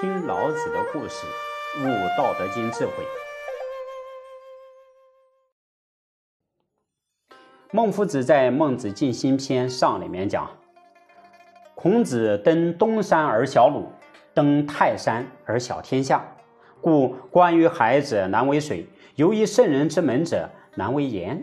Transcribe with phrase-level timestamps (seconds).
[0.00, 1.26] 听老子的故事，
[1.80, 2.92] 悟《道德经》智慧。
[7.72, 10.48] 孟夫子在《孟子尽心篇上》里面讲
[11.74, 13.90] ：“孔子登东山而小鲁，
[14.32, 16.24] 登泰山而小天下。
[16.80, 18.86] 故关于海者难为水，
[19.16, 21.42] 由于圣人之门者难为言。”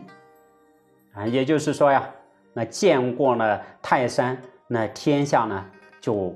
[1.13, 2.09] 啊，也就是说呀，
[2.53, 5.65] 那见过了泰山，那天下呢
[5.99, 6.33] 就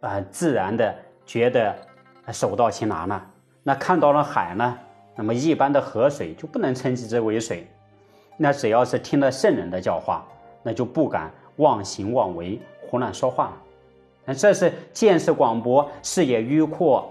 [0.00, 0.94] 啊自然的
[1.30, 1.72] 觉得
[2.32, 3.24] 手到擒拿了。
[3.62, 4.76] 那看到了海呢，
[5.14, 7.68] 那么一般的河水就不能称之为水。
[8.36, 10.26] 那只要是听了圣人的教化，
[10.64, 13.52] 那就不敢妄行妄为、胡乱说话。
[14.24, 17.08] 那这是见识广博、视野迂阔、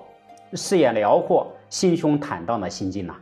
[0.51, 3.15] 视野辽阔、心胸坦荡的心境呐。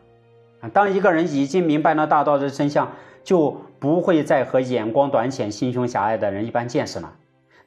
[0.61, 2.91] 啊，当一个人已经明白了大道的真相，
[3.23, 7.13] 就不会再和眼光短浅、心胸狭隘的人一般见识了。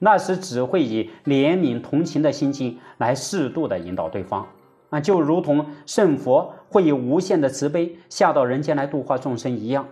[0.00, 4.44] 那时只会以怜悯同情的心情来适度的引导对方。
[4.88, 9.86] 啊，就如同圣佛会以无限的慈悲下到人间来度化众生一样。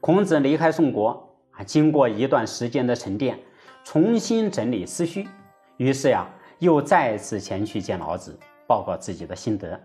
[0.00, 3.38] 孔子离开宋国啊，经过一段时间的沉淀，
[3.84, 5.28] 重新整理思绪，
[5.76, 6.26] 于是呀，
[6.58, 8.36] 又再次前去见老子，
[8.66, 9.80] 报告自己的心得。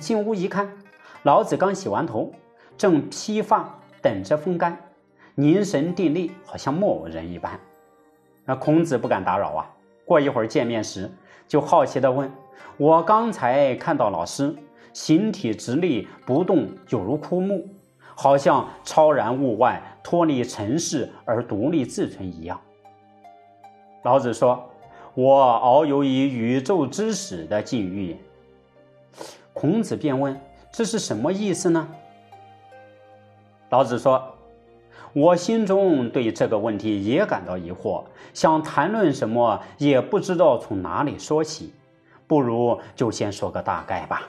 [0.00, 0.66] 进屋一看，
[1.24, 2.32] 老子刚洗完头，
[2.78, 3.68] 正披发
[4.00, 4.74] 等着风干，
[5.34, 7.60] 凝神定力，好像木偶人一般。
[8.48, 9.70] 那孔子不敢打扰啊。
[10.06, 11.10] 过一会儿见面时，
[11.46, 12.32] 就好奇地问
[12.78, 14.56] ：“我刚才看到老师
[14.94, 17.68] 形体直立不动，有如枯木。”
[18.16, 22.58] 好像超然物外，脱离尘世而独立自存一样。
[24.02, 24.68] 老子说
[25.14, 28.16] ：“我遨游于宇宙之始的境遇。”
[29.52, 30.40] 孔子便问
[30.72, 31.86] ：“这是什么意思呢？”
[33.70, 34.20] 老子说
[35.12, 41.74] ：“我心中对这个问题也感到疑惑，想谈论什么也不知道从哪里说起，
[42.26, 44.28] 不如就先说个大概吧。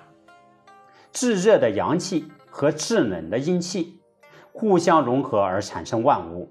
[1.12, 4.02] 炙热的阳气。”和制冷的阴气
[4.52, 6.50] 互相融合而产生万物，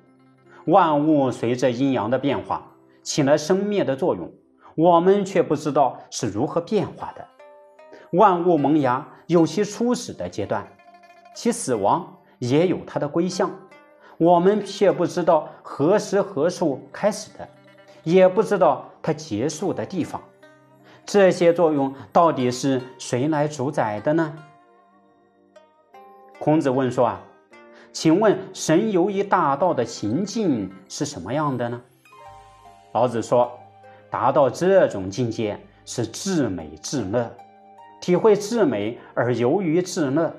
[0.66, 4.32] 万物随着阴阳的变化起了生灭的作用，
[4.76, 7.26] 我们却不知道是如何变化的。
[8.12, 10.66] 万物萌芽有其初始的阶段，
[11.34, 13.50] 其死亡也有它的归向，
[14.18, 17.48] 我们却不知道何时何处开始的，
[18.02, 20.20] 也不知道它结束的地方。
[21.06, 24.34] 这些作用到底是谁来主宰的呢？
[26.40, 27.20] 孔子问说：“啊，
[27.92, 31.80] 请问神游于大道的行境是什么样的呢？”
[32.92, 33.56] 老子说
[34.10, 37.30] ：“达到这种境界是至美至乐，
[38.00, 40.34] 体会至美而游于至乐，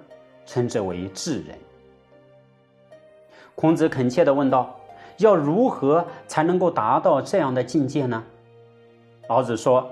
[0.45, 1.57] 称之为至人。”
[3.59, 4.73] 孔子恳切地问道
[5.19, 8.23] ：“要如何才能够达到这样的境界呢？”
[9.27, 9.91] 老子说：“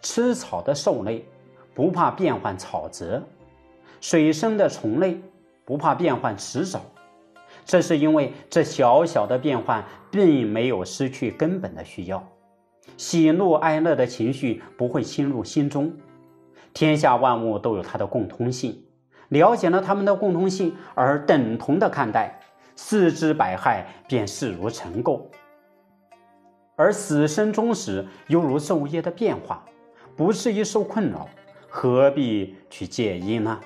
[0.00, 1.26] 吃草的兽类
[1.74, 3.20] 不怕变换草泽，
[4.00, 5.20] 水生的虫类。”
[5.64, 6.80] 不怕变换迟早，
[7.64, 12.22] 这是因为这小小的变换并没有失去根本的需要。
[12.96, 15.92] 喜怒哀乐的情绪不会侵入心中。
[16.72, 18.84] 天下万物都有它的共通性，
[19.28, 22.40] 了解了它们的共通性而等同的看待，
[22.84, 25.22] 四肢百骸便视如尘垢。
[26.74, 29.64] 而死生终始犹如昼夜的变化，
[30.16, 31.28] 不至于受困扰，
[31.68, 33.60] 何必去介意呢？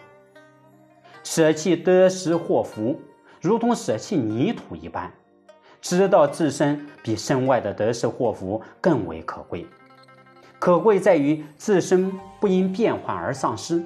[1.25, 3.00] 舍弃得失祸福，
[3.41, 5.10] 如同舍弃泥土一般，
[5.81, 9.66] 知道自身比身外的得失祸福更为可贵。
[10.59, 13.83] 可贵在于自身不因变化而丧失。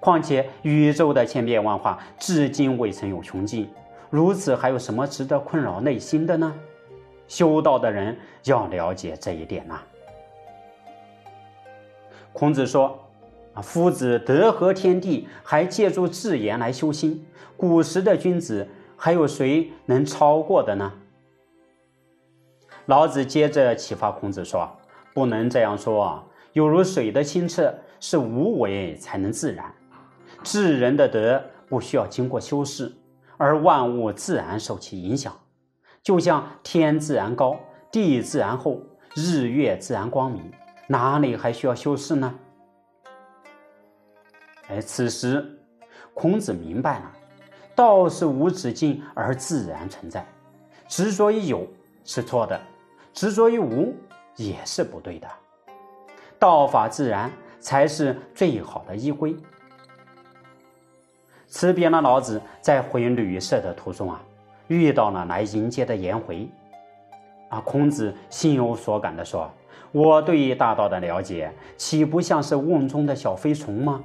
[0.00, 3.70] 况且宇宙的千变万化，至今未曾有穷尽，
[4.12, 6.54] 如此还有什么值得困扰内心的呢？
[7.26, 8.14] 修道的人
[8.44, 9.80] 要了解这一点呐。
[12.32, 12.98] 孔子说。
[13.54, 17.26] 啊，夫子德合天地，还借助智言来修心。
[17.54, 20.90] 古时的君子，还有谁能超过的呢？
[22.86, 24.66] 老子接着启发孔子说
[25.12, 26.24] ：“不能这样说啊！
[26.54, 29.70] 有如水的清澈，是无为才能自然。
[30.42, 31.38] 治人的德
[31.68, 32.90] 不需要经过修饰，
[33.42, 35.36] 而万物自然受其影响。
[36.00, 37.58] 就像天自然高，
[37.90, 38.80] 地自然厚，
[39.16, 40.48] 日月自然光明，
[40.86, 42.32] 哪里还需要修饰呢？”
[44.70, 45.58] 哎，此时，
[46.14, 47.12] 孔子明白了，
[47.74, 50.24] 道是无止境而自然存在，
[50.86, 51.66] 执着于有
[52.04, 52.60] 是错的，
[53.12, 53.92] 执着于无
[54.36, 55.28] 也是不对的，
[56.38, 57.28] 道法自然
[57.58, 59.36] 才是最好的依归。
[61.52, 64.18] 辞别了老子，在回旅社的途中啊，
[64.68, 66.48] 遇到了来迎接的颜回，
[67.50, 69.50] 啊，孔子心有所感的说
[69.92, 74.02] ：“我对大道的了解，岂不像是瓮中的小飞虫吗？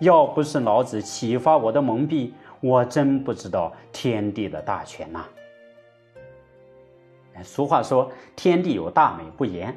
[0.00, 5.24] 要不是老子启发我的蒙蔽，我真不知道天地的大权呐。
[7.44, 9.72] 俗话说：“天地有大美不言。”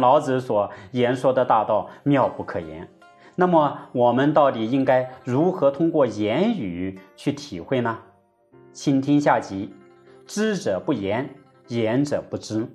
[0.00, 2.88] 老子所言说的大道妙不可言。
[3.40, 7.96] 那么，我们到底应该如何通过言语去体会呢？
[8.72, 9.72] 请听下集：
[10.26, 11.30] 知者不言，
[11.68, 12.66] 言者不知。